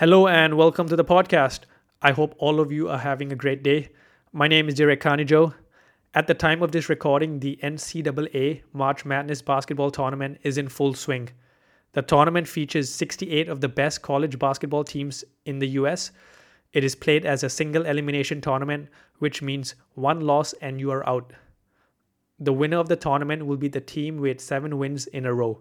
[0.00, 1.64] Hello and welcome to the podcast.
[2.00, 3.90] I hope all of you are having a great day.
[4.32, 5.52] My name is Direk Khanijou.
[6.14, 10.94] At the time of this recording, the NCAA March Madness basketball tournament is in full
[10.94, 11.28] swing.
[11.92, 16.12] The tournament features 68 of the best college basketball teams in the US.
[16.72, 18.88] It is played as a single elimination tournament,
[19.18, 21.34] which means one loss and you are out.
[22.38, 25.60] The winner of the tournament will be the team with seven wins in a row.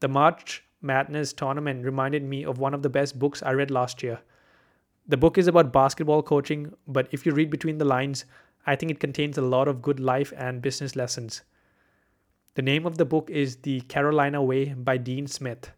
[0.00, 4.02] The March Madness tournament reminded me of one of the best books I read last
[4.02, 4.20] year.
[5.08, 8.24] The book is about basketball coaching, but if you read between the lines,
[8.66, 11.42] I think it contains a lot of good life and business lessons.
[12.54, 15.70] The name of the book is The Carolina Way by Dean Smith.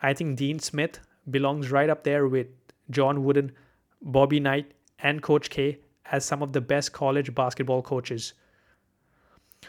[0.00, 0.98] I think Dean Smith
[1.30, 2.46] belongs right up there with
[2.90, 3.52] John Wooden,
[4.00, 5.78] Bobby Knight, and Coach K
[6.10, 8.32] as some of the best college basketball coaches.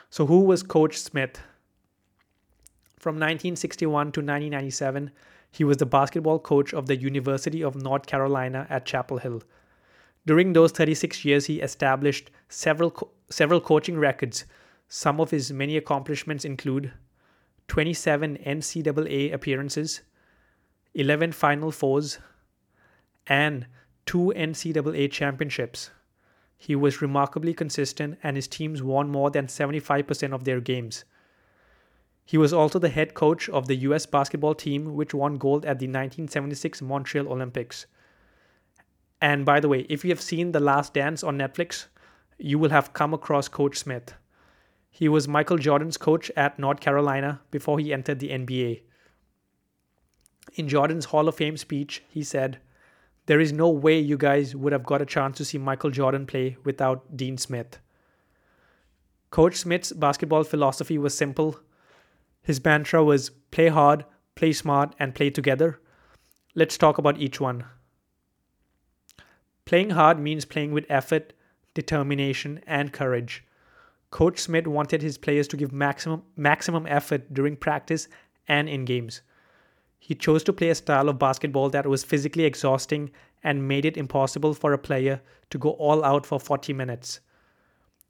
[0.10, 1.40] So, who was Coach Smith?
[3.02, 5.10] From 1961 to 1997,
[5.50, 9.42] he was the basketball coach of the University of North Carolina at Chapel Hill.
[10.28, 14.46] During those 36 years, he established several co- several coaching records.
[14.88, 16.94] Some of his many accomplishments include
[17.70, 20.02] 27 NCAA appearances,
[20.94, 22.20] 11 Final Fours,
[23.26, 23.66] and
[24.06, 25.90] two NCAA championships.
[26.56, 31.04] He was remarkably consistent, and his teams won more than 75% of their games.
[32.26, 35.80] He was also the head coach of the US basketball team, which won gold at
[35.80, 37.86] the 1976 Montreal Olympics.
[39.22, 41.88] And by the way, if you have seen The Last Dance on Netflix,
[42.38, 44.14] you will have come across Coach Smith.
[44.90, 48.82] He was Michael Jordan's coach at North Carolina before he entered the NBA.
[50.56, 52.60] In Jordan's Hall of Fame speech, he said,
[53.28, 56.26] There is no way you guys would have got a chance to see Michael Jordan
[56.26, 57.80] play without Dean Smith.
[59.30, 61.60] Coach Smith's basketball philosophy was simple
[62.42, 65.80] his mantra was play hard, play smart, and play together.
[66.56, 67.66] Let's talk about each one.
[69.66, 71.34] Playing hard means playing with effort,
[71.74, 73.44] determination, and courage.
[74.10, 78.10] Coach Smith wanted his players to give maximum maximum effort during practice
[78.48, 79.22] and in games.
[80.00, 83.12] He chose to play a style of basketball that was physically exhausting
[83.44, 85.22] and made it impossible for a player
[85.52, 87.22] to go all out for 40 minutes.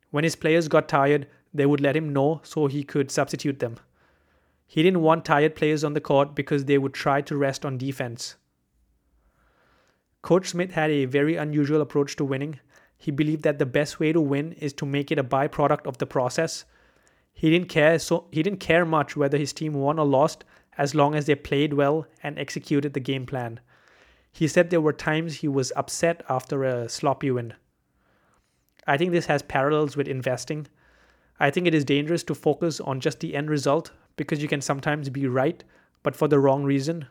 [0.09, 3.77] When his players got tired, they would let him know so he could substitute them.
[4.71, 7.77] He didn't want tired players on the court because they would try to rest on
[7.77, 8.37] defense.
[10.21, 12.57] Coach Smith had a very unusual approach to winning.
[12.97, 15.97] He believed that the best way to win is to make it a byproduct of
[15.97, 16.63] the process.
[17.33, 20.45] He didn't care so he didn't care much whether his team won or lost
[20.77, 23.59] as long as they played well and executed the game plan.
[24.31, 27.55] He said there were times he was upset after a sloppy win.
[28.87, 30.67] I think this has parallels with investing.
[31.41, 34.61] I think it is dangerous to focus on just the end result because you can
[34.61, 35.63] sometimes be right,
[36.03, 37.07] but for the wrong reason.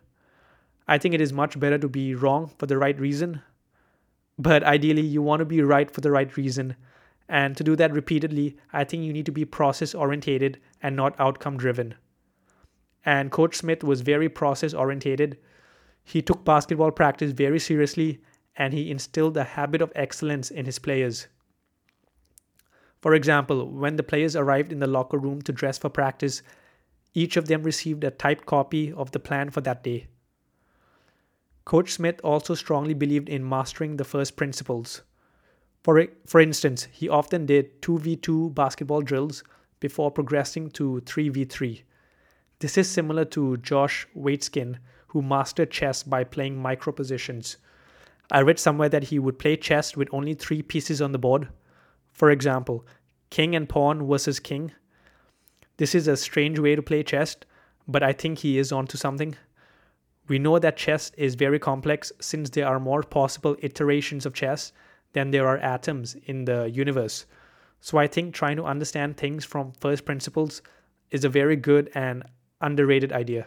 [0.87, 3.43] I think it is much better to be wrong for the right reason.
[4.38, 6.76] But ideally, you want to be right for the right reason.
[7.28, 11.19] And to do that repeatedly, I think you need to be process orientated and not
[11.19, 11.97] outcome driven.
[13.04, 15.37] And Coach Smith was very process orientated.
[16.04, 18.20] He took basketball practice very seriously
[18.54, 21.26] and he instilled a habit of excellence in his players.
[23.00, 26.43] For example, when the players arrived in the locker room to dress for practice,
[27.15, 30.06] each of them received a typed copy of the plan for that day.
[31.65, 35.03] Coach Smith also strongly believed in mastering the first principles.
[35.82, 39.43] For, for instance, he often did 2v2 basketball drills
[39.78, 41.82] before progressing to 3v3.
[42.59, 44.76] This is similar to Josh Waitzkin,
[45.09, 47.56] who mastered chess by playing micro positions.
[48.31, 51.49] I read somewhere that he would play chess with only three pieces on the board.
[52.12, 52.87] For example,
[53.31, 54.72] king and pawn versus king,
[55.81, 57.39] this is a strange way to play chess,
[57.89, 59.35] but I think he is onto something.
[60.29, 64.75] We know that chess is very complex since there are more possible iterations of chess
[65.15, 67.25] than there are atoms in the universe.
[67.81, 70.61] So I think trying to understand things from first principles
[71.11, 72.25] is a very good and
[72.61, 73.47] underrated idea.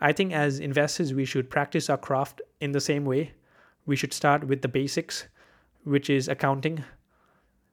[0.00, 3.32] I think as investors, we should practice our craft in the same way.
[3.84, 5.26] We should start with the basics,
[5.82, 6.84] which is accounting,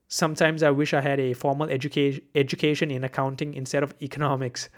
[0.08, 4.70] Sometimes I wish I had a formal educa- education in accounting instead of economics.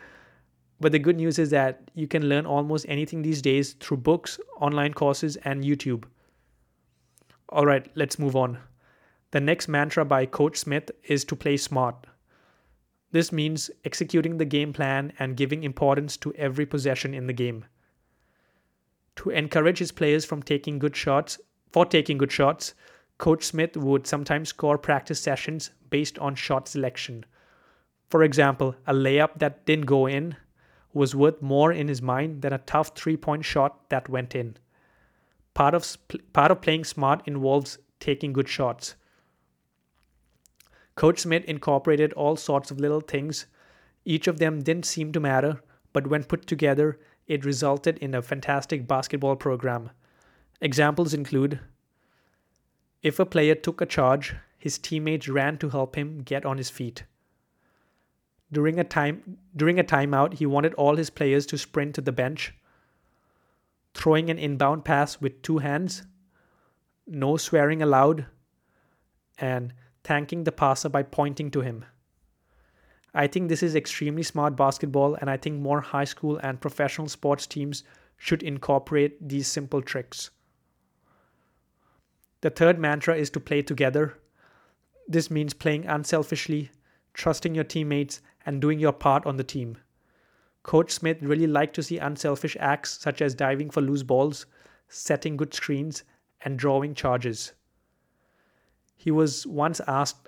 [0.79, 4.39] But the good news is that you can learn almost anything these days through books,
[4.59, 6.05] online courses, and YouTube.
[7.49, 8.59] All right, let's move on.
[9.31, 12.07] The next mantra by Coach Smith is to play smart.
[13.11, 17.65] This means executing the game plan and giving importance to every possession in the game.
[19.17, 21.39] To encourage his players from taking good shots,
[21.71, 22.75] for taking good shots,
[23.17, 27.25] Coach Smith would sometimes score practice sessions based on shot selection.
[28.09, 30.35] For example, a layup that didn't go in
[30.93, 34.57] was worth more in his mind than a tough three point shot that went in.
[35.53, 35.97] Part of,
[36.33, 38.95] part of playing smart involves taking good shots.
[40.95, 43.45] Coach Smith incorporated all sorts of little things.
[44.05, 45.61] Each of them didn't seem to matter,
[45.93, 49.89] but when put together, it resulted in a fantastic basketball program.
[50.61, 51.59] Examples include
[53.07, 56.69] if a player took a charge, his teammates ran to help him get on his
[56.69, 57.05] feet.
[58.51, 62.11] During a time during a timeout, he wanted all his players to sprint to the
[62.11, 62.53] bench.
[63.93, 66.03] Throwing an inbound pass with two hands,
[67.07, 68.25] no swearing allowed,
[69.37, 69.73] and
[70.03, 71.85] thanking the passer by pointing to him.
[73.13, 77.07] I think this is extremely smart basketball, and I think more high school and professional
[77.07, 77.83] sports teams
[78.17, 80.29] should incorporate these simple tricks.
[82.41, 84.17] The third mantra is to play together.
[85.07, 86.71] This means playing unselfishly,
[87.13, 89.77] trusting your teammates, and doing your part on the team.
[90.63, 94.45] Coach Smith really liked to see unselfish acts such as diving for loose balls,
[94.89, 96.03] setting good screens,
[96.41, 97.53] and drawing charges.
[98.95, 100.27] He was once asked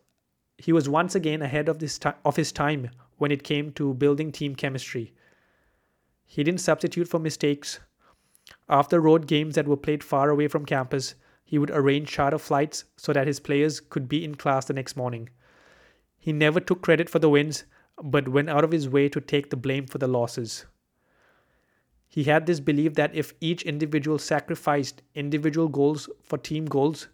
[0.58, 4.32] he was once again ahead of, this of his time when it came to building
[4.32, 5.14] team chemistry.
[6.26, 7.80] He didn't substitute for mistakes.
[8.68, 11.16] After road games that were played far away from campus,
[11.50, 14.96] he would arrange charter flights so that his players could be in class the next
[14.96, 15.28] morning.
[16.20, 17.64] He never took credit for the wins,
[18.04, 20.68] but went out of his way to take the blame for the losses.
[22.08, 27.08] He had this belief that if each individual sacrificed individual goals for team goals,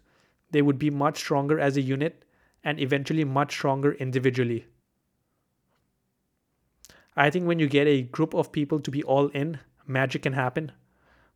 [0.50, 2.22] they would be much stronger as a unit
[2.62, 4.66] and eventually much stronger individually.
[7.16, 10.34] I think when you get a group of people to be all in, magic can
[10.34, 10.72] happen.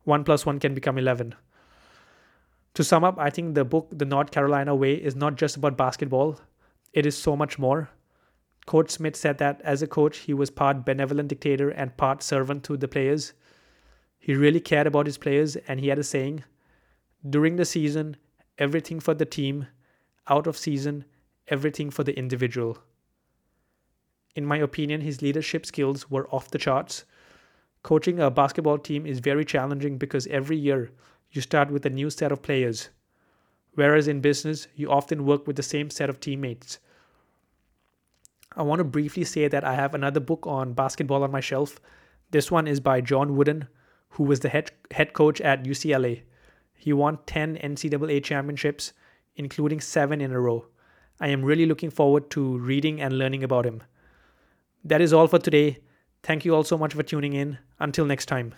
[0.03, 1.33] 1 plus 1 can become 11.
[2.75, 5.77] To sum up, I think the book, The North Carolina Way, is not just about
[5.77, 6.39] basketball,
[6.93, 7.89] it is so much more.
[8.65, 12.63] Coach Smith said that as a coach, he was part benevolent dictator and part servant
[12.65, 13.33] to the players.
[14.19, 16.43] He really cared about his players, and he had a saying
[17.29, 18.17] during the season,
[18.57, 19.67] everything for the team,
[20.27, 21.05] out of season,
[21.49, 22.79] everything for the individual.
[24.35, 27.05] In my opinion, his leadership skills were off the charts.
[27.83, 30.91] Coaching a basketball team is very challenging because every year
[31.31, 32.89] you start with a new set of players,
[33.73, 36.79] whereas in business, you often work with the same set of teammates.
[38.55, 41.79] I want to briefly say that I have another book on basketball on my shelf.
[42.31, 43.67] This one is by John Wooden,
[44.09, 46.23] who was the head, head coach at UCLA.
[46.75, 48.91] He won 10 NCAA championships,
[49.35, 50.65] including seven in a row.
[51.21, 53.83] I am really looking forward to reading and learning about him.
[54.83, 55.77] That is all for today.
[56.23, 57.59] Thank you all so much for tuning in.
[57.79, 58.55] Until next time.